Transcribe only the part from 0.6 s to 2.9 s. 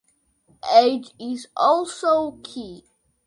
Age is also key.